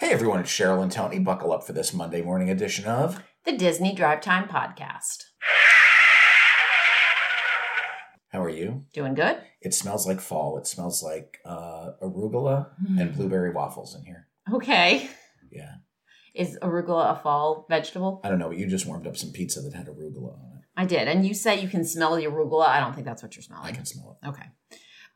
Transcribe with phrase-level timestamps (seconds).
[0.00, 1.18] Hey everyone, it's Cheryl and Tony.
[1.18, 5.24] Buckle up for this Monday morning edition of the Disney Drive Time Podcast.
[8.32, 8.86] How are you?
[8.94, 9.42] Doing good.
[9.60, 10.56] It smells like fall.
[10.56, 14.26] It smells like uh, arugula and blueberry waffles in here.
[14.50, 15.10] Okay.
[15.52, 15.74] Yeah.
[16.34, 18.22] Is arugula a fall vegetable?
[18.24, 20.64] I don't know, but you just warmed up some pizza that had arugula on it.
[20.78, 21.08] I did.
[21.08, 22.66] And you say you can smell the arugula.
[22.68, 23.66] I don't think that's what you're smelling.
[23.66, 24.28] I can smell it.
[24.28, 24.46] Okay.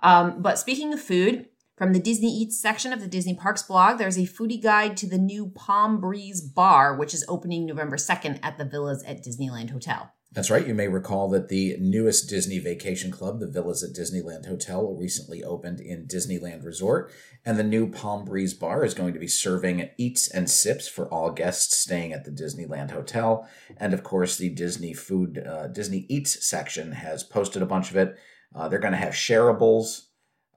[0.01, 1.47] Um, but speaking of food,
[1.77, 5.09] from the Disney Eats section of the Disney Parks blog, there's a foodie guide to
[5.09, 9.71] the new Palm Breeze Bar, which is opening November 2nd at the Villas at Disneyland
[9.71, 10.13] Hotel.
[10.31, 10.67] That's right.
[10.67, 15.45] You may recall that the newest Disney vacation club, the Villas at Disneyland Hotel, recently
[15.45, 17.13] opened in Disneyland Resort.
[17.45, 21.07] And the new Palm Breeze Bar is going to be serving eats and sips for
[21.07, 23.49] all guests staying at the Disneyland Hotel.
[23.77, 27.97] And of course, the Disney Food, uh, Disney Eats section has posted a bunch of
[27.97, 28.17] it.
[28.55, 30.07] Uh, they're going to have shareables.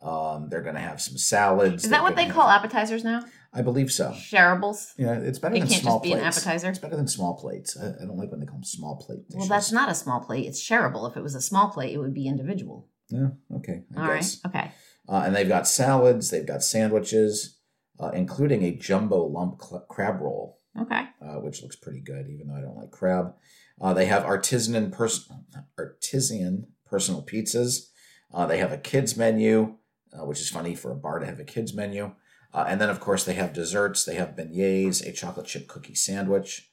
[0.02, 1.84] Um, they're going to have some salads.
[1.84, 3.24] Is that what they gonna call appetizers now?
[3.54, 4.12] I believe so.
[4.12, 4.94] Shareables?
[4.98, 6.70] Yeah, it's better It than can't small just be an appetizer?
[6.70, 7.76] It's better than small plates.
[7.76, 9.22] I, I don't like when they call them small plate.
[9.34, 10.46] Well, that's not a small plate.
[10.46, 11.10] It's shareable.
[11.10, 12.88] If it was a small plate, it would be individual.
[13.10, 13.84] Yeah, okay.
[13.96, 14.16] I All right.
[14.18, 14.40] guess.
[14.46, 14.72] Okay.
[15.10, 17.58] Uh, and they've got salads, they've got sandwiches,
[18.00, 21.04] uh, including a jumbo lump cl- crab roll, Okay.
[21.22, 23.34] uh, which looks pretty good, even though I don't like crab.
[23.82, 25.30] Uh, they have artisan pers-
[25.78, 27.88] artisan personal pizzas.
[28.34, 29.76] Uh, they have a kids menu,
[30.20, 32.14] uh, which is funny for a bar to have a kids menu.
[32.54, 34.04] Uh, and then, of course, they have desserts.
[34.06, 36.70] They have beignets, a chocolate chip cookie sandwich.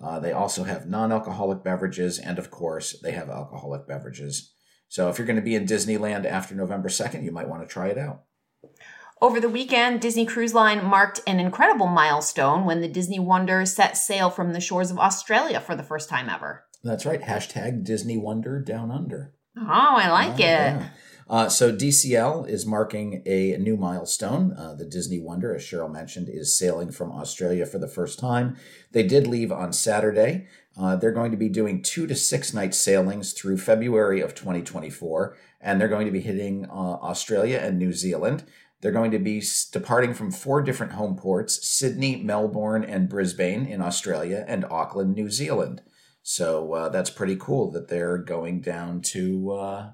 [0.00, 4.52] Uh, they also have non-alcoholic beverages, and of course, they have alcoholic beverages.
[4.88, 7.68] So, if you're going to be in Disneyland after November second, you might want to
[7.68, 8.22] try it out.
[9.22, 13.96] Over the weekend, Disney Cruise Line marked an incredible milestone when the Disney Wonder set
[13.96, 16.64] sail from the shores of Australia for the first time ever.
[16.84, 17.22] That's right.
[17.22, 19.32] Hashtag Disney Wonder Down Under.
[19.58, 20.38] Oh, I like Oh, it.
[20.40, 20.88] yeah.
[21.28, 24.52] Uh, so DCL is marking a new milestone.
[24.52, 28.56] Uh, the Disney Wonder, as Cheryl mentioned, is sailing from Australia for the first time.
[28.92, 30.46] They did leave on Saturday.
[30.78, 35.36] Uh, they're going to be doing two to six night sailings through February of 2024,
[35.60, 38.44] and they're going to be hitting uh, Australia and New Zealand.
[38.80, 39.42] They're going to be
[39.72, 45.30] departing from four different home ports Sydney, Melbourne, and Brisbane in Australia, and Auckland, New
[45.30, 45.82] Zealand.
[46.22, 49.90] So uh, that's pretty cool that they're going down to uh,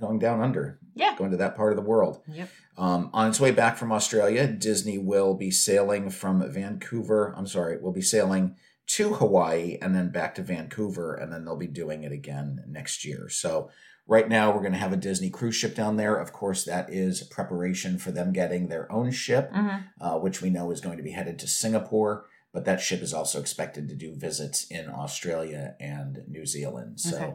[0.00, 1.14] going down under, Yeah.
[1.16, 2.22] going to that part of the world.
[2.28, 2.48] Yep.
[2.76, 7.34] Um, on its way back from Australia, Disney will be sailing from Vancouver.
[7.36, 8.56] I'm sorry, will be sailing
[8.88, 13.04] to Hawaii and then back to Vancouver, and then they'll be doing it again next
[13.04, 13.28] year.
[13.28, 13.70] So
[14.06, 16.16] right now we're going to have a Disney cruise ship down there.
[16.16, 19.68] Of course, that is preparation for them getting their own ship, hmm
[20.00, 22.26] uh, which we know is going to be headed to Singapore.
[22.52, 26.98] But that ship is also expected to do visits in Australia and New Zealand.
[27.00, 27.34] So Okay.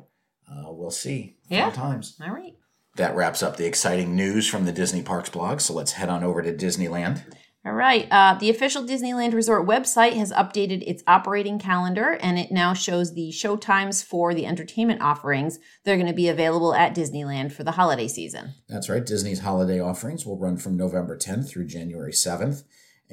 [0.52, 1.36] Uh, we'll see.
[1.50, 1.70] Fun Yeah.
[1.72, 2.18] times.
[2.24, 2.54] All right.
[2.96, 5.60] That wraps up the exciting news from the Disney Parks blog.
[5.62, 7.24] So let's head on over to Disneyland.
[7.66, 8.08] All right.
[8.12, 13.14] Uh, the official Disneyland Resort website has updated its operating calendar and it now shows
[13.14, 15.60] the show times for the entertainment offerings.
[15.86, 18.54] They're going to be available at Disneyland for the holiday season.
[18.68, 19.06] That's right.
[19.06, 22.64] Disney's holiday offerings will run from November 10th through January 7th.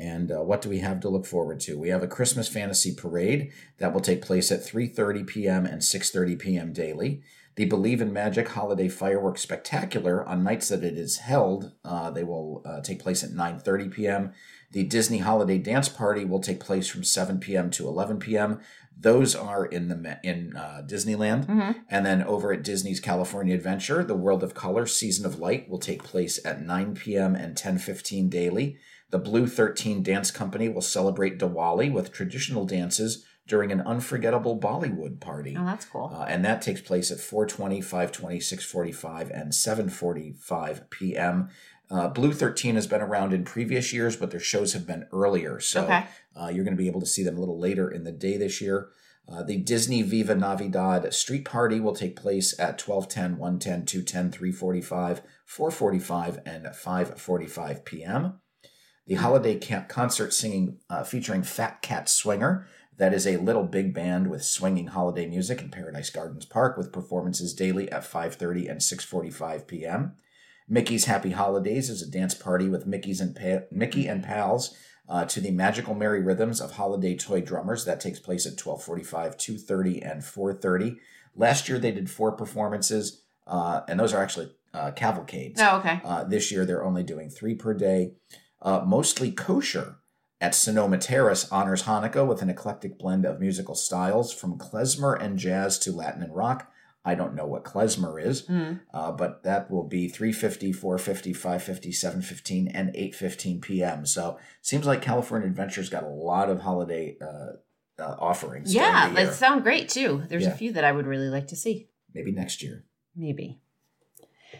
[0.00, 1.78] And uh, what do we have to look forward to?
[1.78, 5.66] We have a Christmas fantasy parade that will take place at 3:30 p.m.
[5.66, 6.72] and 6:30 p.m.
[6.72, 7.22] daily.
[7.56, 12.24] The Believe in Magic Holiday Fireworks Spectacular on nights that it is held, uh, they
[12.24, 14.32] will uh, take place at 9:30 p.m.
[14.72, 17.70] The Disney Holiday Dance Party will take place from 7 p.m.
[17.72, 18.60] to 11 p.m.
[18.98, 21.46] Those are in the in uh, Disneyland.
[21.46, 21.74] Mhm.
[21.90, 25.78] And then over at Disney's California Adventure, the World of Color Season of Light will
[25.78, 27.34] take place at 9 p.m.
[27.34, 28.78] and 10:15 daily.
[29.10, 35.18] The Blue 13 Dance Company will celebrate Diwali with traditional dances during an unforgettable Bollywood
[35.20, 35.56] party.
[35.58, 36.12] Oh, that's cool.
[36.14, 41.48] Uh, and that takes place at 420, 520, 645, and 745 p.m.
[41.90, 45.58] Uh, Blue 13 has been around in previous years, but their shows have been earlier.
[45.58, 46.04] So Okay.
[46.40, 48.36] uh, you're going to be able to see them a little later in the day
[48.36, 48.90] this year.
[49.28, 55.22] Uh, the Disney Viva Navidad Street Party will take place at 1210, 110, 210, 345,
[55.46, 58.39] 445, and 545 p.m.
[59.10, 62.68] The holiday camp concert singing uh, featuring Fat Cat Swinger.
[62.96, 66.92] That is a little big band with swinging holiday music in Paradise Gardens Park with
[66.92, 70.12] performances daily at 5:30 and 6:45 p.m.
[70.68, 74.76] Mickey's Happy Holidays is a dance party with Mickey's and pa- Mickey and pals
[75.08, 77.84] uh, to the magical merry rhythms of holiday toy drummers.
[77.86, 80.98] That takes place at 12:45, 2:30, and 4:30.
[81.34, 85.60] Last year they did four performances, uh, and those are actually uh, cavalcades.
[85.60, 86.00] Oh, okay.
[86.04, 88.12] Uh, this year, they're only doing three per day.
[88.62, 89.96] Uh, mostly kosher
[90.40, 95.38] at Sonoma Terrace honors Hanukkah with an eclectic blend of musical styles from klezmer and
[95.38, 96.70] jazz to Latin and rock.
[97.02, 98.80] I don't know what klezmer is, Mm.
[98.92, 104.04] uh, but that will be 3.50, 4.50, 5.50, 7.15, and 8.15 p.m.
[104.04, 108.74] So seems like California Adventure's got a lot of holiday uh, uh, offerings.
[108.74, 110.24] Yeah, that sound great too.
[110.28, 110.50] There's Yeah.
[110.52, 111.88] a few that I would really like to see.
[112.14, 112.84] Maybe next year.
[113.16, 113.60] Maybe.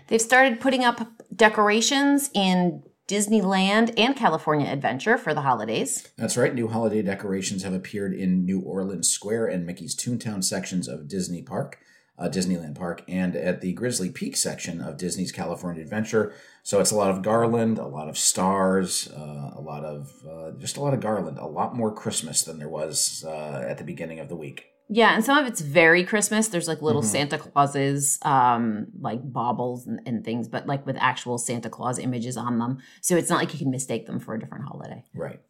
[0.08, 6.07] They've started putting up decorations in Disneyland and California Adventure for the holidays.
[6.17, 6.55] That's right.
[6.55, 11.43] New holiday decorations have appeared in New Orleans Square and Mickey's Toontown sections of Disney
[11.43, 11.79] Park,
[12.17, 16.33] uh, Disneyland Park, and at the Grizzly Peak section of Disney's California Adventure.
[16.62, 20.53] So it's a lot of garland, a lot of stars, uh, a lot of uh,
[20.59, 23.85] just a lot of garland, a lot more Christmas than there was uh, at the
[23.85, 24.67] beginning of the week.
[24.92, 26.48] Yeah, and some of it's very Christmas.
[26.48, 27.06] There's like little Mhm.
[27.06, 32.37] Santa Clauses, um, like baubles and, and things, but like with actual Santa Claus images
[32.37, 32.78] on them.
[33.00, 35.04] So it's not like you can mistake them for a different holiday.
[35.14, 35.40] Right.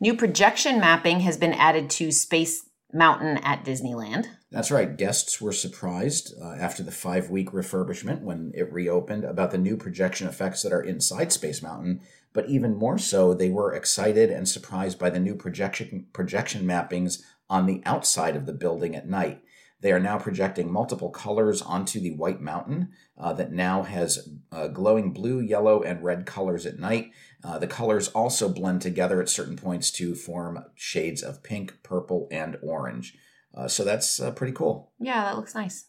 [0.00, 4.26] New projection mapping has been added to Space Mountain at Disneyland.
[4.50, 4.96] That's right.
[4.96, 9.76] Guests were surprised uh, after the five week refurbishment when it reopened about the new
[9.76, 12.00] projection effects that are inside Space Mountain.
[12.32, 17.22] But even more so, they were excited and surprised by the new projection, projection mappings
[17.48, 19.40] on the outside of the building at night.
[19.80, 24.68] They are now projecting multiple colors onto the White Mountain uh, that now has uh,
[24.68, 27.10] glowing blue, yellow, and red colors at night.
[27.44, 32.28] Uh, the colors also blend together at certain points to form shades of pink, purple,
[32.30, 33.14] and orange.
[33.54, 34.90] Uh, so that's uh, pretty cool.
[34.98, 35.86] Yeah, that looks nice.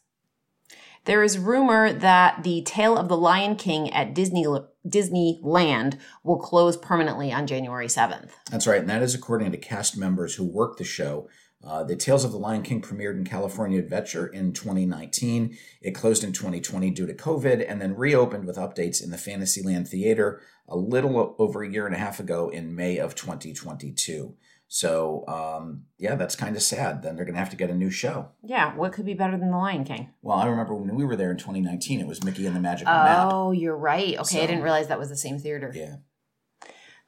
[1.06, 4.46] There is rumor that the Tale of the Lion King at Disney
[4.88, 8.32] Disneyland will close permanently on January 7th.
[8.52, 11.30] That's right, and that is according to cast members who work the show.
[11.66, 15.58] Uh, the Tales of the Lion King premiered in California Adventure in 2019.
[15.82, 19.88] It closed in 2020 due to COVID and then reopened with updates in the Fantasyland
[19.88, 24.36] Theater a little over a year and a half ago in May of 2022.
[24.68, 27.02] So, um, yeah, that's kind of sad.
[27.02, 28.30] Then they're going to have to get a new show.
[28.44, 30.10] Yeah, what could be better than the Lion King?
[30.22, 32.92] Well, I remember when we were there in 2019, it was Mickey and the Magical
[32.92, 33.30] Map.
[33.32, 34.18] Oh, you're right.
[34.20, 35.72] Okay, I didn't realize that was the same theater.
[35.74, 35.98] Yeah.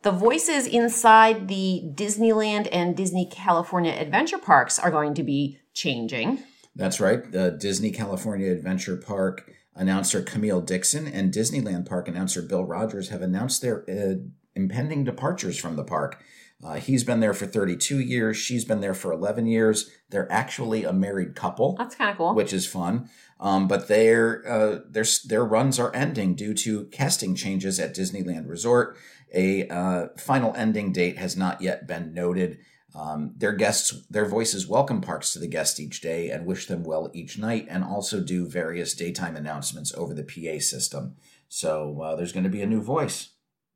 [0.04, 6.40] The voices inside the Disneyland and Disney California Adventure parks are going to be changing.
[6.76, 7.30] That's right.
[7.32, 13.22] The Disney California Adventure Park announcer Camille Dixon and Disneyland Park announcer Bill Rogers have
[13.22, 14.16] announced their uh,
[14.56, 16.24] impending departures from the park.
[16.64, 18.36] Uh, he's been there for 32 years.
[18.38, 19.92] She's been there for 11 years.
[20.10, 22.34] They're actually a married couple, That's kind of cool.
[22.34, 23.10] which is fun.
[23.40, 28.50] Um, but their uh, their their runs are ending due to casting changes at Disneyland
[28.50, 28.98] Resort.
[29.34, 32.60] A uh, final ending date has not yet been noted.
[32.96, 36.84] Um, their guests, their voices welcome parks to the guests each day and wish them
[36.84, 41.16] well each night, and also do various daytime announcements over the PA system.
[41.48, 43.30] So uh, there's going to be a new voice,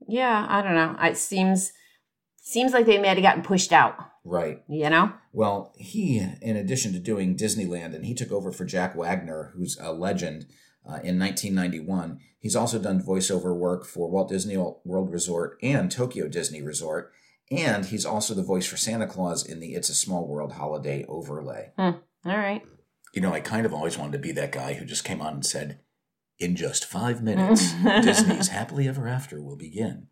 [0.07, 0.95] yeah, I don't know.
[1.01, 1.73] It seems
[2.43, 3.95] seems like they may have gotten pushed out.
[4.25, 4.63] right?
[4.67, 5.13] You know?
[5.31, 9.77] Well, he, in addition to doing Disneyland, and he took over for Jack Wagner, who's
[9.79, 10.47] a legend
[10.85, 12.19] uh, in 1991.
[12.39, 17.11] He's also done voiceover work for Walt Disney World Resort and Tokyo Disney Resort.
[17.51, 21.05] And he's also the voice for Santa Claus in the It's a Small World holiday
[21.07, 21.71] overlay.
[21.77, 22.63] All right.
[23.13, 25.33] You know, I kind of always wanted to be that guy who just came on
[25.33, 25.79] and said,
[26.39, 30.07] In just five minutes, Disney's Happily Ever After will begin.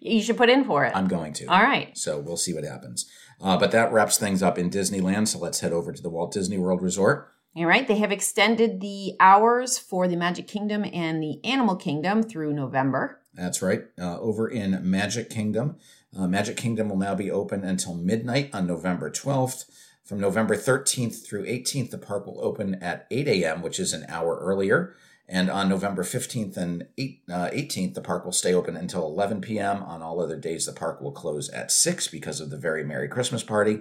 [0.00, 0.92] You should put in for it.
[0.94, 1.46] I'm going to.
[1.46, 1.96] All right.
[1.96, 3.10] So we'll see what happens.
[3.40, 5.28] Uh, but that wraps things up in Disneyland.
[5.28, 7.32] So let's head over to the Walt Disney World Resort.
[7.58, 7.88] All right.
[7.88, 13.20] They have extended the hours for the Magic Kingdom and the Animal Kingdom through November.
[13.34, 13.82] That's right.
[14.00, 15.76] Uh, over in Magic Kingdom.
[16.16, 19.64] Uh, Magic Kingdom will now be open until midnight on November 12th.
[20.04, 24.06] From November 13th through 18th, the park will open at 8 a.m., which is an
[24.08, 24.94] hour earlier.
[25.28, 29.40] And on November 15th and 8, uh, 18th, the park will stay open until 11
[29.40, 29.82] p.m.
[29.82, 33.08] On all other days, the park will close at 6 because of the very Merry
[33.08, 33.80] Christmas party.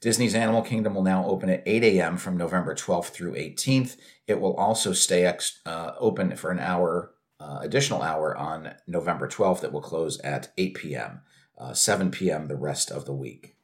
[0.00, 2.16] Disney's Animal Kingdom will now open at 8 a.m.
[2.16, 3.96] from November 12th through 18th.
[4.28, 9.26] It will also stay ex- uh, open for an hour, uh, additional hour on November
[9.26, 9.64] 12th.
[9.64, 11.20] It will close at 8 p.m.,
[11.58, 12.46] uh, 7 p.m.
[12.46, 13.56] the rest of the week.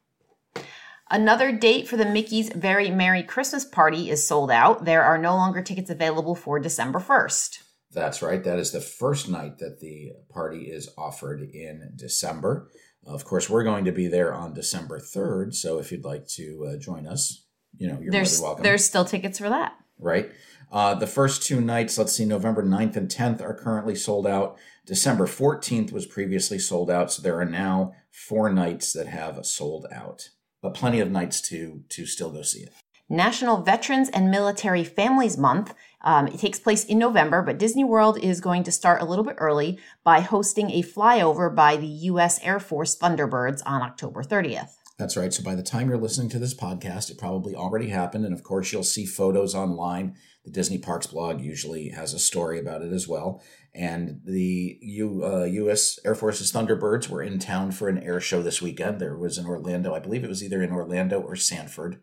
[1.08, 4.84] Another date for the Mickey's Very Merry Christmas Party is sold out.
[4.84, 7.58] There are no longer tickets available for December 1st.
[7.92, 8.42] That's right.
[8.42, 12.68] That is the first night that the party is offered in December.
[13.06, 15.54] Of course, we're going to be there on December 3rd.
[15.54, 17.44] So if you'd like to uh, join us,
[17.76, 18.62] you know, you're There's more than welcome.
[18.62, 19.74] there's still tickets for that.
[19.98, 20.30] right?
[20.72, 24.56] Uh, the first two nights, let's see, November 9th and 10th are currently sold out.
[24.86, 27.12] December 14th was previously sold out.
[27.12, 30.30] So there are now four nights that have sold out,
[30.62, 32.72] but plenty of nights to, to still go see it.
[33.08, 35.74] National Veterans and Military Families Month.
[36.02, 39.24] Um, it takes place in November, but Disney World is going to start a little
[39.24, 42.40] bit early by hosting a flyover by the U.S.
[42.42, 44.70] Air Force Thunderbirds on October 30th.
[44.98, 45.32] That's right.
[45.32, 48.24] So by the time you're listening to this podcast, it probably already happened.
[48.24, 50.14] And of course, you'll see photos online.
[50.44, 53.42] The Disney Parks blog usually has a story about it as well.
[53.74, 55.98] And the U, uh, U.S.
[56.04, 59.00] Air Force's Thunderbirds were in town for an air show this weekend.
[59.00, 59.94] There was in Orlando.
[59.94, 62.00] I believe it was either in Orlando or Sanford.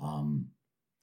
[0.00, 0.48] Um,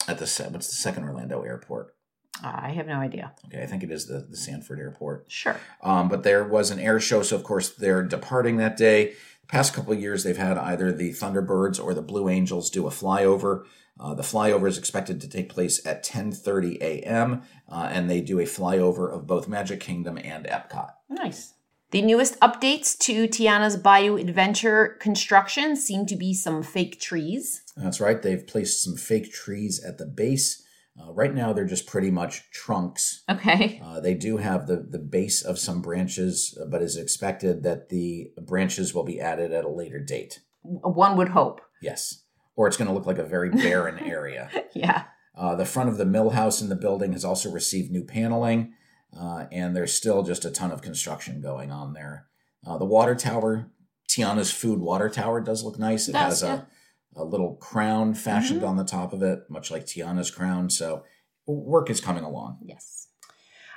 [0.08, 1.96] at the what's the second Orlando airport?
[2.44, 3.34] I have no idea.
[3.46, 5.26] Okay, I think it is the, the Sanford airport.
[5.28, 5.60] Sure.
[5.84, 9.14] Um, but there was an air show, so of course they're departing that day.
[9.42, 12.88] The past couple of years, they've had either the Thunderbirds or the Blue Angels do
[12.88, 13.66] a flyover.
[14.00, 17.42] Uh, the flyover is expected to take place at 10:30 a.m.
[17.68, 20.92] Uh, and they do a flyover of both Magic Kingdom and Epcot.
[21.10, 21.54] Nice.
[21.92, 27.64] The newest updates to Tiana's Bayou Adventure construction seem to be some fake trees.
[27.76, 28.22] That's right.
[28.22, 30.64] They've placed some fake trees at the base.
[31.02, 33.24] Uh, right now, they're just pretty much trunks.
[33.28, 33.82] Okay.
[33.84, 37.90] Uh, they do have the, the base of some branches, uh, but it's expected that
[37.90, 40.42] the branches will be added at a later date.
[40.62, 41.60] One would hope.
[41.82, 42.24] Yes.
[42.56, 44.52] Or it's going to look like a very barren area.
[44.76, 45.06] Yeah.
[45.36, 48.74] Uh, the front of the mill house in the building has also received new paneling,
[49.18, 52.28] uh, and there's still just a ton of construction going on there.
[52.66, 53.68] Uh, the water tower,
[54.10, 56.08] Tiana's Food Water Tower, does look nice.
[56.08, 56.62] It Does, has yeah.
[57.16, 58.68] a, a little crown fashioned Mhm.
[58.70, 60.70] on the top of it, much like Tiana's crown.
[60.70, 61.04] So
[61.48, 62.60] work is coming along.
[62.64, 63.08] Yes.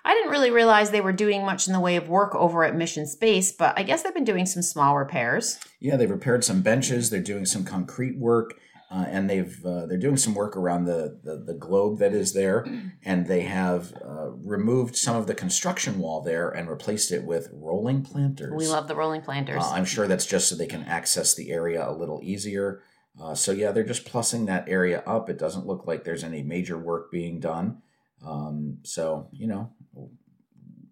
[0.04, 2.74] I didn't really realize they were doing much in the way of work over at
[2.74, 5.58] Mission Space, but I guess they've been doing some small repairs.
[5.80, 7.08] Yeah, they've repaired some benches.
[7.10, 8.54] They're doing some concrete work,
[8.92, 12.32] uh, and they've uh, they're doing some work around the, the the globe that is
[12.32, 12.66] there.
[13.04, 17.48] And they have uh, removed some of the construction wall there and replaced it with
[17.52, 18.52] rolling planters.
[18.54, 19.60] We love the rolling planters.
[19.60, 22.82] Uh, I'm sure that's just so they can access the area a little easier.
[23.20, 25.28] Uh, so yeah, they're just plussing that area up.
[25.28, 27.82] It doesn't look like there's any major work being done.
[28.24, 29.72] Um, so you know,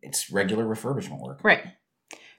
[0.03, 1.45] it's regular refurbishment work.
[1.45, 1.63] Right.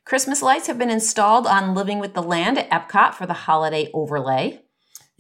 [0.04, 3.90] Christmas lights have been installed on Living with the Land at Epcot for the holiday
[3.94, 4.61] overlay.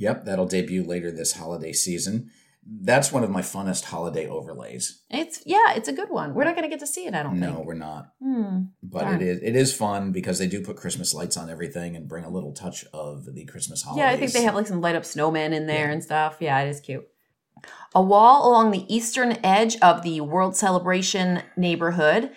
[0.02, 2.32] Yep, that'll debut later this holiday season.
[2.64, 5.02] That's one of my funnest holiday overlays.
[5.10, 6.34] It's yeah, it's a good one.
[6.36, 7.58] We're not going to get to see it, I don't No, think.
[7.60, 8.14] No, we're not.
[8.22, 8.58] Hmm.
[8.84, 9.16] But Darn.
[9.16, 12.24] it is it is fun because they do put Christmas lights on everything and bring
[12.24, 14.04] a little touch of the Christmas holidays.
[14.04, 15.94] Yeah, I think they have like some light up snowmen in there Yeah.
[15.94, 16.38] and stuff.
[16.40, 17.08] Yeah, it is cute.
[17.96, 22.32] A wall along the eastern edge of the World Celebration neighborhood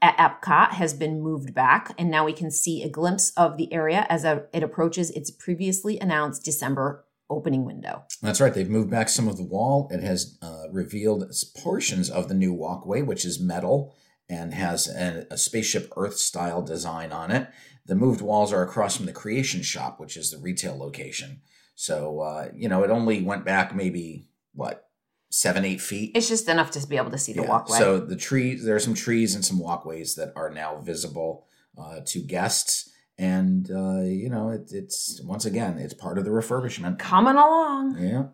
[0.00, 3.72] at Epcot has been moved back, and now we can see a glimpse of the
[3.72, 8.04] area as it approaches its previously announced December opening window.
[8.22, 8.52] That's right.
[8.54, 9.88] They've moved back some of the wall.
[9.90, 13.94] It has uh, revealed portions of the new walkway, which is metal
[14.28, 17.48] and has a, a spaceship Earth style design on it.
[17.86, 21.40] The moved walls are across from the Creation Shop, which is the retail location.
[21.74, 24.88] So, uh, you know, it only went back maybe, what,
[25.30, 26.12] seven, eight feet?
[26.14, 27.48] It's just enough to be able to see the Yeah.
[27.48, 27.78] walkway.
[27.78, 31.46] So the trees, there are some trees and some walkways that are now visible
[31.78, 32.90] uh, to guests.
[33.18, 36.98] And, uh, you know, it, it's, once again, it's part of the refurbishment.
[36.98, 37.98] Coming along.
[37.98, 38.26] Yeah.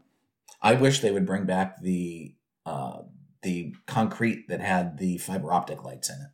[0.60, 2.34] I wish they would bring back the
[2.66, 3.02] uh
[3.42, 6.30] the concrete that had the fiber optic lights in it.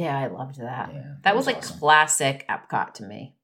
[0.00, 0.90] Yeah, I loved that.
[0.92, 1.14] Yeah.
[1.22, 1.78] That was like awesome.
[1.78, 3.34] classic Epcot to me.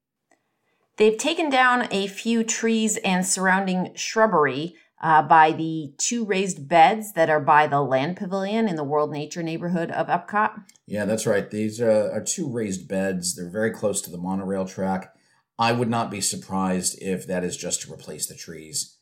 [0.97, 7.13] They've taken down a few trees and surrounding shrubbery uh, by the two raised beds
[7.13, 10.65] that are by the land pavilion in the World Nature neighborhood of Epcot.
[10.87, 11.51] Yeah, that's right.
[11.51, 13.35] These uh, are two raised beds.
[13.35, 15.13] They're very close to the monorail track.
[15.59, 18.97] I would not be surprised if that is just to replace the trees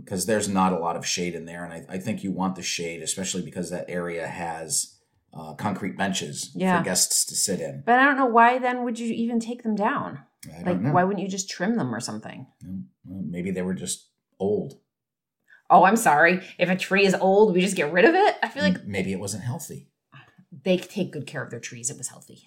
[0.00, 1.64] because there's not a lot of shade in there.
[1.64, 4.98] And I, I think you want the shade, especially because that area has
[5.32, 6.78] uh, concrete benches Yeah.
[6.78, 7.82] for guests to sit in.
[7.84, 10.20] But I don't know why then would you even take them down?
[10.64, 10.92] Like, know.
[10.92, 12.46] why wouldn't you just trim them or something?
[13.04, 14.74] Maybe they were just old.
[15.74, 16.40] Oh, I'm sorry.
[16.56, 18.36] If a tree is old, we just get rid of it?
[18.40, 19.88] I feel like maybe it wasn't healthy.
[20.62, 21.90] they take good care of their trees.
[21.90, 22.44] It was healthy.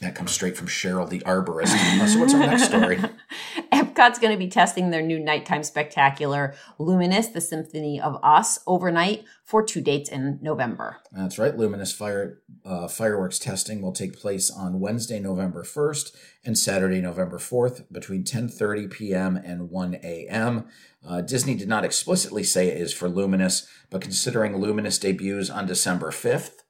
[0.00, 1.72] That comes straight from Cheryl, the arborist.
[1.72, 2.98] Uh, so what's our next story?
[3.72, 9.24] Epcot's going to be testing their new nighttime spectacular, Luminous, the Symphony of Us, overnight
[9.42, 10.98] for two dates in November.
[11.12, 11.56] That's right.
[11.56, 17.38] Luminous fire uh, fireworks testing will take place on Wednesday, November first, and Saturday, November
[17.38, 19.36] fourth, between 10:30 p.m.
[19.36, 20.66] and 1 a.m.
[21.06, 25.64] Uh, Disney did not explicitly say it is for Luminous, but considering Luminous debuts on
[25.64, 26.64] December fifth,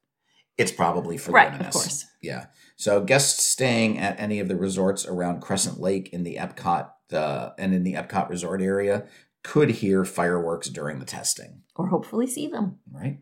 [0.57, 1.59] it's probably for Luminous.
[1.59, 2.07] Right, of course.
[2.23, 2.47] Yeah.
[2.77, 7.51] So guests staying at any of the resorts around Crescent Lake in the Epcot uh,
[7.59, 9.07] and in the Epcot resort area
[9.43, 11.63] could hear fireworks during the testing.
[11.75, 12.79] Or hopefully see them.
[12.91, 13.19] Right.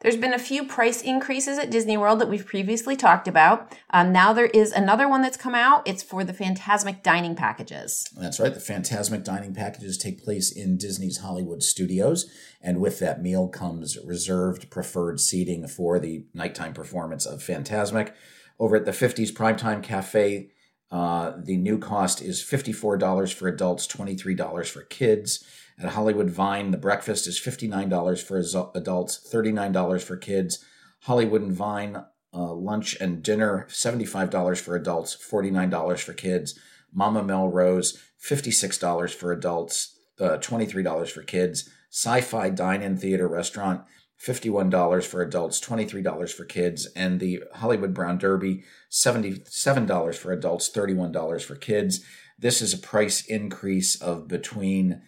[0.00, 3.74] There's been a few price increases at Disney World that we've previously talked about.
[3.90, 5.88] Um, now there is another one that's come out.
[5.88, 8.08] It's for the Fantasmic dining packages.
[8.16, 8.52] That's right.
[8.52, 13.96] The Fantasmic dining packages take place in Disney's Hollywood studios, and with that meal comes
[14.04, 18.12] reserved preferred seating for the nighttime performance of Fantasmic.
[18.58, 20.50] Over at the 50s Primetime Cafe,
[20.90, 25.44] Uh, the new cost is $54 for adults, $23 for kids.
[25.78, 28.38] At Hollywood Vine, the breakfast is $59 for
[28.74, 30.64] adults, $39 for kids.
[31.00, 36.58] Hollywood and Vine, uh, lunch and dinner, $75 for adults, $49 for kids.
[36.92, 41.68] Mama Melrose, $56 for adults, uh, $23 for kids.
[41.90, 43.82] Sci Fi Dine In Theater Restaurant,
[44.20, 46.86] $51 for adults, $23 for kids.
[46.96, 52.04] And the Hollywood Brown Derby, $77 for adults, $31 for kids.
[52.38, 55.02] This is a price increase of between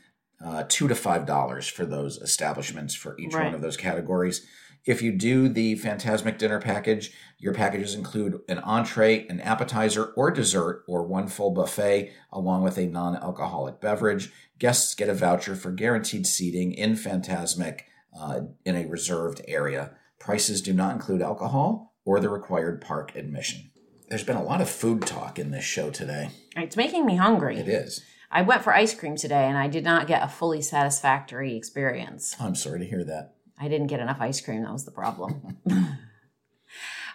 [0.44, 3.46] uh, two to five dollars for those establishments for each right.
[3.46, 4.46] one of those categories.
[4.86, 10.30] If you do the Fantasmic dinner package, your packages include an entree, an appetizer or
[10.30, 14.32] dessert, or one full buffet, along with a non alcoholic beverage.
[14.58, 17.80] Guests get a voucher for guaranteed seating in Fantasmic
[18.18, 19.92] uh, in a reserved area.
[20.18, 23.70] Prices do not include alcohol or the required park admission.
[24.08, 26.30] There's been a lot of food talk in this show today.
[26.56, 27.58] It's making me hungry.
[27.58, 28.02] It is.
[28.30, 32.36] I went for ice cream today and I did not get a fully satisfactory experience.
[32.40, 33.34] I'm sorry to hear that.
[33.58, 34.62] I didn't get enough ice cream.
[34.62, 35.58] That was the problem.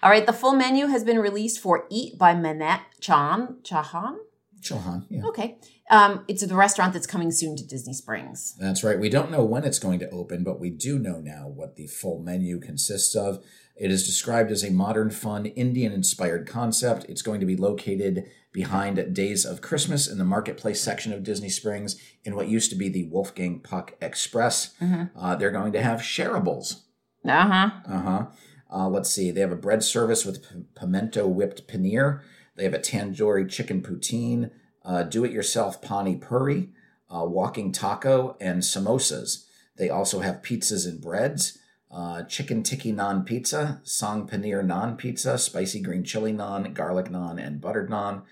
[0.03, 3.57] All right, the full menu has been released for Eet by Maneet Chan.
[3.63, 4.17] Chauhan?
[4.61, 5.23] Chauhan, yeah.
[5.25, 5.57] Okay.
[5.93, 8.55] Um, it's the restaurant that's coming soon to Disney Springs.
[8.59, 8.99] That's right.
[8.99, 11.85] We don't know when it's going to open, but we do know now what the
[11.85, 13.43] full menu consists of.
[13.75, 17.05] It is described as a modern, fun, Indian inspired concept.
[17.07, 21.49] It's going to be located behind Days of Christmas in the Marketplace section of Disney
[21.49, 24.73] Springs in what used to be the Wolfgang Puck Express.
[24.81, 25.15] Mm-hmm.
[25.15, 26.81] Uh, they're going to have shareables.
[27.23, 27.69] Uh-huh.
[27.87, 28.25] Uh-huh.
[28.71, 29.29] Uh, let's see.
[29.29, 32.21] They have a bread service with p- pimento whipped paneer.
[32.55, 34.49] They have a tandoori chicken poutine,
[34.85, 36.69] uh, do it yourself pani puri,
[37.09, 39.45] uh, walking taco, and samosas.
[39.77, 41.57] They also have pizzas and breads
[41.93, 47.39] uh, chicken tikka naan pizza, sang paneer naan pizza, spicy green chili naan, garlic naan,
[47.39, 48.23] and buttered naan.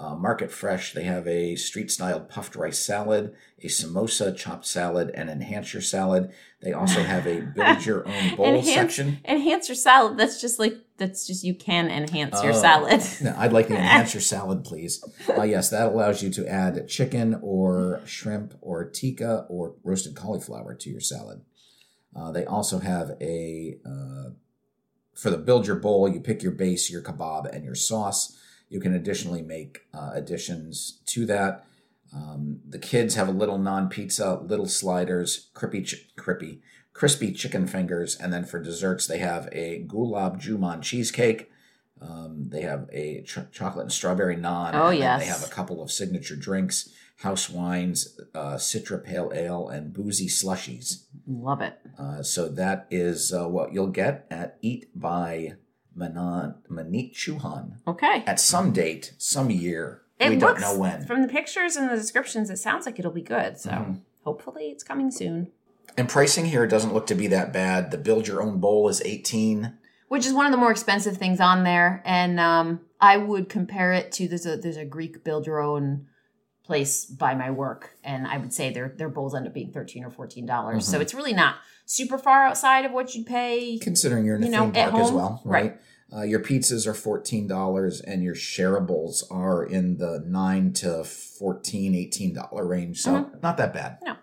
[0.00, 5.10] Uh, Market Fresh, they have a street style puffed rice salad, a samosa chopped salad,
[5.12, 6.30] and enhance your salad.
[6.62, 9.18] They also have a build your own bowl enhance, section.
[9.24, 10.16] Enhance your salad.
[10.16, 12.60] That's just like that's just you can enhance your oh.
[12.60, 13.02] salad.
[13.22, 15.02] no, I'd like the enhance your salad, please.
[15.36, 20.74] Uh, yes, that allows you to add chicken or shrimp or tikka or roasted cauliflower
[20.74, 21.40] to your salad.
[22.14, 24.30] Uh, they also have a uh,
[25.12, 26.08] for the build your bowl.
[26.08, 28.36] You pick your base, your kebab, and your sauce.
[28.68, 31.64] You can additionally make uh, additions to that.
[32.14, 37.66] Um, the kids have a little naan pizza, little sliders, crispy, ch- crispy, crispy chicken
[37.66, 41.50] fingers, and then for desserts they have a gulab jamun cheesecake.
[42.00, 44.70] Um, they have a ch- chocolate and strawberry naan.
[44.74, 45.20] Oh yes.
[45.20, 50.28] They have a couple of signature drinks house wines, uh, Citra Pale Ale, and boozy
[50.28, 51.04] slushies.
[51.26, 51.78] Love it.
[51.98, 55.54] Uh, so that is uh, what you'll get at Eet by
[55.98, 57.78] Maneet Chauhan.
[57.86, 58.24] Okay.
[58.26, 60.02] At some date, some year.
[60.18, 61.06] It we looks, don't know when.
[61.06, 63.58] From the pictures and the descriptions, it sounds like it'll be good.
[63.58, 63.92] So mm-hmm.
[64.24, 65.52] hopefully it's coming soon.
[65.96, 67.90] And pricing here doesn't look to be that bad.
[67.90, 71.40] The build your own bowl is 18 which is one of the more expensive things
[71.40, 75.46] on there and um, i would compare it to there's a there's a greek build
[75.46, 76.06] your own
[76.64, 80.04] place by my work and i would say their their bowls end up being 13
[80.04, 80.92] or 14 dollars mm-hmm.
[80.92, 81.56] so it's really not
[81.86, 84.94] super far outside of what you'd pay considering you're in you a know, theme park
[84.94, 85.80] as well right, right.
[86.10, 92.68] Uh, your pizzas are $14 and your shareables are in the 9 to $14 $18
[92.68, 93.40] range so mm-hmm.
[93.42, 94.16] not that bad no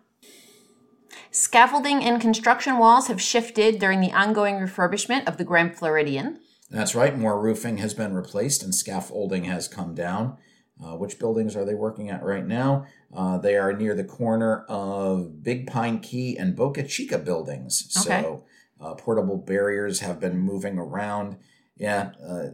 [1.35, 6.39] Scaffolding and construction walls have shifted during the ongoing refurbishment of the Grand Floridian.
[6.69, 7.17] That's right.
[7.17, 10.37] More roofing has been replaced and scaffolding has come down.
[10.81, 12.85] Uh, which buildings are they working at right now?
[13.13, 17.93] Uh, they are near the corner of Big Pine Key and Boca Chica buildings.
[17.97, 18.21] Okay.
[18.21, 18.45] So
[18.79, 21.35] uh, portable barriers have been moving around.
[21.77, 22.47] Yeah, uh,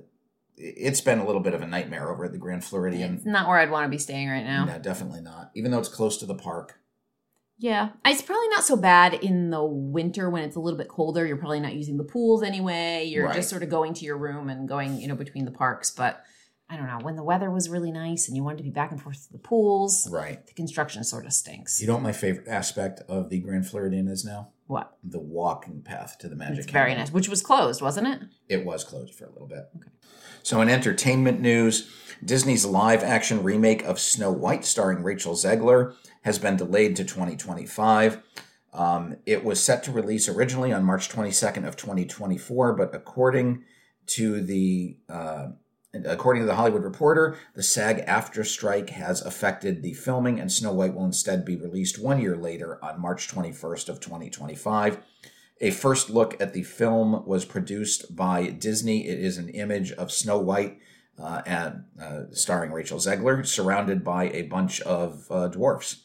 [0.57, 3.15] it's been a little bit of a nightmare over at the Grand Floridian.
[3.15, 4.65] It's not where I'd want to be staying right now.
[4.65, 5.51] No, definitely not.
[5.55, 6.77] Even though it's close to the park.
[7.57, 11.25] Yeah, it's probably not so bad in the winter when it's a little bit colder.
[11.27, 13.05] You're probably not using the pools anyway.
[13.05, 13.35] You're right.
[13.35, 15.91] just sort of going to your room and going, you know, between the parks.
[15.91, 16.23] But
[16.71, 18.91] I don't know, when the weather was really nice and you wanted to be back
[18.91, 20.45] and forth to the pools, right?
[20.47, 21.79] The construction sort of stinks.
[21.79, 24.49] You know what my favorite aspect of the Grand Floridian is now?
[24.71, 24.95] What?
[25.03, 26.59] The walking path to the Magic.
[26.59, 28.21] It's very nice, which was closed, wasn't it?
[28.47, 29.65] It was closed for a little bit.
[29.75, 29.89] Okay.
[30.43, 31.91] So, in entertainment news,
[32.23, 38.21] Disney's live action remake of Snow White, starring Rachel Zegler, has been delayed to 2025.
[38.71, 43.65] Um, it was set to release originally on March 22nd of 2024, but according
[44.05, 45.47] to the uh,
[45.93, 50.93] According to the Hollywood Reporter, the SAG-AFTRA strike has affected the filming, and Snow White
[50.93, 54.99] will instead be released one year later on March 21st of 2025.
[55.59, 59.07] A first look at the film was produced by Disney.
[59.07, 60.79] It is an image of Snow White
[61.19, 66.03] uh, and uh, starring Rachel Zegler, surrounded by a bunch of uh, dwarfs.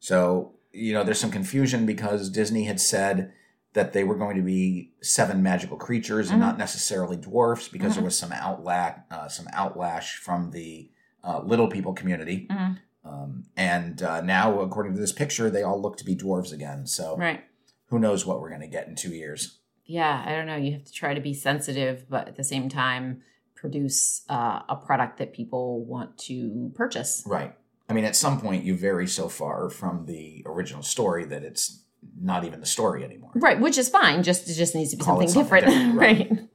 [0.00, 3.32] So you know, there's some confusion because Disney had said
[3.72, 6.34] that they were going to be seven magical creatures mm-hmm.
[6.34, 8.00] and not necessarily dwarfs because mm-hmm.
[8.00, 10.90] there was some outlash, uh, some outlash from the
[11.22, 12.48] uh, little people community.
[12.50, 12.72] Mm-hmm.
[13.08, 16.86] Um, and uh, now, according to this picture, they all look to be dwarves again.
[16.86, 17.44] So, right.
[17.86, 19.58] who knows what we're going to get in two years?
[19.86, 20.56] Yeah, I don't know.
[20.56, 23.22] You have to try to be sensitive, but at the same time,
[23.54, 27.22] produce uh, a product that people want to purchase.
[27.26, 27.54] Right.
[27.88, 31.82] I mean, at some point, you vary so far from the original story that it's
[32.20, 33.30] not even the story anymore.
[33.34, 34.22] Right, which is fine.
[34.22, 35.66] Just it just needs to be something, something, different.
[35.66, 36.30] different right.
[36.30, 36.48] right.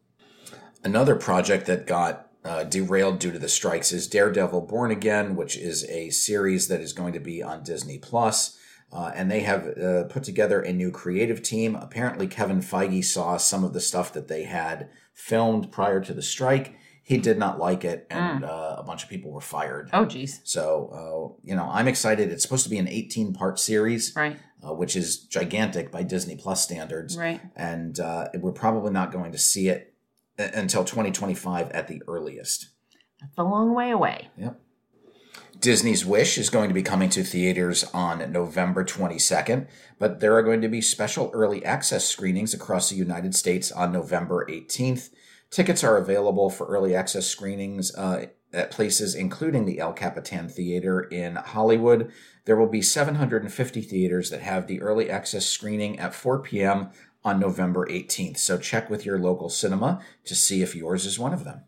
[0.84, 5.58] Another project that got uh, derailed due to the strikes is Daredevil Born Again, which
[5.58, 8.60] is a series that is going to be on Disney Plus.
[8.94, 11.76] Uh, and they have uh, put together a new creative team.
[11.76, 16.22] Apparently, Kevin Feige saw some of the stuff that they had filmed prior to the
[16.22, 16.78] strike.
[17.06, 18.50] He did not like it, and mm.
[18.50, 19.92] uh, a bunch of people were fired.
[19.94, 20.42] Oh, geez.
[20.44, 22.32] So, uh, you know, I'm excited.
[22.32, 24.40] It's supposed to be an 18 part series, right?
[24.66, 27.42] Uh, which is gigantic by Disney Plus standards, right?
[27.56, 29.94] And uh, we're probably not going to see it
[30.40, 32.70] until 2025 at the earliest.
[33.22, 34.30] That's a long way away.
[34.38, 34.60] Yep.
[35.60, 39.68] Disney's Wish is going to be coming to theaters on November 22nd,
[40.00, 43.92] but there are going to be special early access screenings across the United States on
[43.92, 45.12] November 18th.
[45.50, 51.02] Tickets are available for early access screenings uh, at places including the El Capitan Theater
[51.02, 52.12] in Hollywood.
[52.46, 56.92] There will be 750 theaters that have the early access screening at 4 p.m
[57.26, 58.38] on November 18th.
[58.38, 61.64] So check with your local cinema to see if yours is one of them.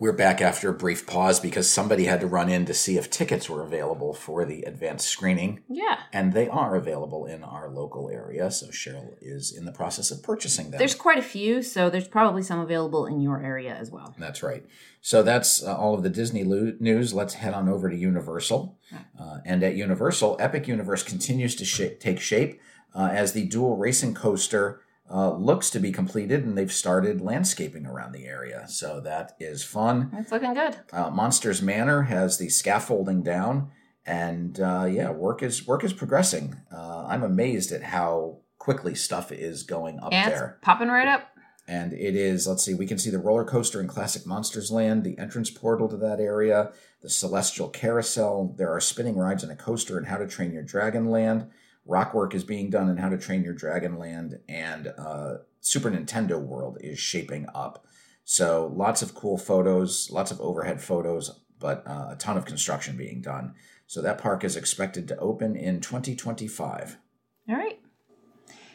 [0.00, 3.10] We're back after a brief pause because somebody had to run in to see if
[3.10, 5.60] tickets were available for the advanced screening.
[5.68, 5.98] Yeah.
[6.10, 8.50] And they are available in our local area.
[8.50, 10.78] So Cheryl is in the process of purchasing them.
[10.78, 14.14] There's quite a few, so there's probably some available in your area as well.
[14.18, 14.64] That's right.
[15.02, 17.12] So that's uh, all of the Disney lo- news.
[17.12, 18.78] Let's head on over to Universal.
[19.20, 22.58] Uh, and at Universal, Epic Universe continues to sh- take shape
[22.94, 27.86] uh, as the dual racing coaster uh, looks to be completed, and they've started landscaping
[27.86, 28.66] around the area.
[28.68, 30.10] So that is fun.
[30.14, 30.76] It's looking good.
[30.92, 33.70] Uh, Monsters Manor has the scaffolding down,
[34.06, 36.56] and uh, yeah, work is work is progressing.
[36.72, 41.26] Uh, I'm amazed at how quickly stuff is going up and there, popping right up.
[41.66, 42.48] And it is.
[42.48, 42.74] Let's see.
[42.74, 46.18] We can see the roller coaster in Classic Monsters Land, the entrance portal to that
[46.18, 48.54] area, the Celestial Carousel.
[48.58, 51.48] There are spinning rides and a coaster in How to Train Your Dragon Land.
[51.86, 55.90] Rock work is being done in How to Train Your Dragon Land, and uh, Super
[55.90, 57.86] Nintendo World is shaping up.
[58.24, 62.96] So lots of cool photos, lots of overhead photos, but uh, a ton of construction
[62.96, 63.54] being done.
[63.86, 66.96] So that park is expected to open in 2025.
[67.48, 67.80] All right.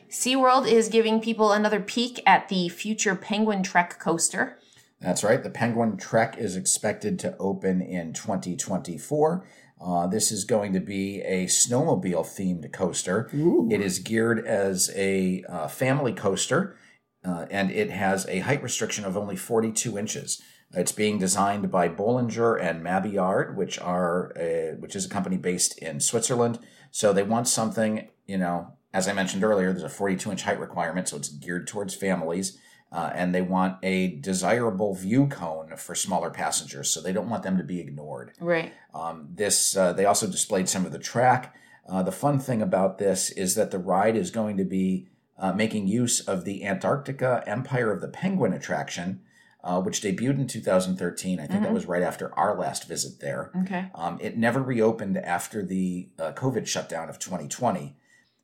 [0.10, 4.60] SeaWorld is giving people another peek at the future Penguin Trek coaster.
[5.00, 5.42] That's right.
[5.42, 9.48] The Penguin Trek is expected to open in 2024.
[9.80, 13.30] Uh, this is going to be a snowmobile themed coaster.
[13.34, 13.68] Ooh.
[13.70, 16.78] It is geared as a uh, family coaster,
[17.26, 20.42] uh, and it has a height restriction of only 42 inches.
[20.74, 25.78] It's being designed by Bolliger and Mabillard, which are a, which is a company based
[25.78, 26.60] in Switzerland.
[26.92, 30.60] So they want something, you know, as I mentioned earlier, there's a 42 inch height
[30.60, 32.58] requirement, so it's geared towards families
[32.92, 37.44] uh, and they want a desirable view cone for smaller passengers, so they don't want
[37.44, 38.32] them to be ignored.
[38.40, 38.74] Right.
[38.94, 41.56] Um, this uh, they also displayed some of the track.
[41.88, 45.52] Uh, the fun thing about this is that the ride is going to be uh,
[45.52, 49.22] making use of the Antarctica Empire of the Penguin attraction,
[49.64, 51.40] uh, which debuted in 2013.
[51.40, 51.64] I think mm-hmm.
[51.64, 53.52] that was right after our last visit there.
[53.64, 53.90] Okay.
[53.94, 57.98] Um, it never reopened after the uh, COVID shutdown of 2020.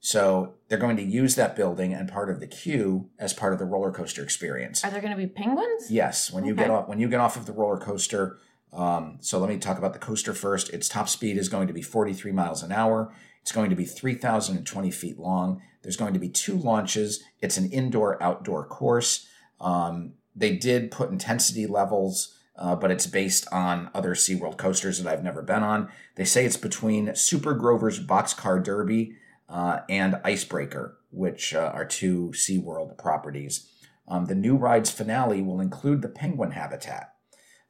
[0.04, 3.60] So they're going to use that building and part of the queue as part of
[3.60, 4.84] the roller coaster experience.
[4.84, 5.92] Are there going to be penguins?
[5.92, 6.32] Yes.
[6.32, 6.64] When you okay.
[6.64, 8.40] get off when you get off of the roller coaster,
[8.74, 10.72] um, so let me talk about the coaster first.
[10.72, 13.14] Its top speed is going to be 43 miles an hour.
[13.44, 15.62] It's going to be 3,020 feet long.
[15.84, 17.24] There's going to be two launches.
[17.40, 19.28] It's an indoor outdoor course.
[19.60, 22.38] Um, they did put intensity levels.
[22.58, 25.90] Uh, but it's based on other SeaWorld coasters that I've never been on.
[26.16, 29.16] They say it's between Super Grover's Boxcar Derby
[29.52, 33.70] uh, and Icebreaker, which uh, are two SeaWorld properties.
[34.08, 37.14] Um, the new ride's finale will include the penguin habitat.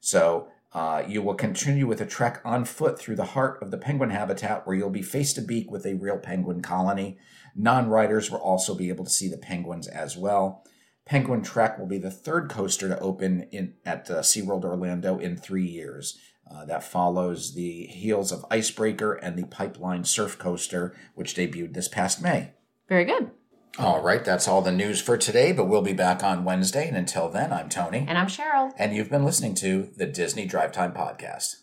[0.00, 3.78] So uh, you will continue with a trek on foot through the heart of the
[3.78, 7.18] penguin habitat where you'll be face to beak with a real penguin colony.
[7.54, 10.64] Non riders will also be able to see the penguins as well.
[11.04, 15.36] Penguin Trek will be the third coaster to open in, at uh, SeaWorld Orlando in
[15.36, 16.16] three years.
[16.50, 21.88] Uh, that follows the heels of Icebreaker and the Pipeline Surf Coaster, which debuted this
[21.88, 22.50] past May.
[22.88, 23.30] Very good.
[23.78, 26.86] All right, that's all the news for today, but we'll be back on Wednesday.
[26.86, 28.04] And until then, I'm Tony.
[28.06, 28.70] And I'm Cheryl.
[28.76, 31.62] And you've been listening to the Disney Drive Time Podcast.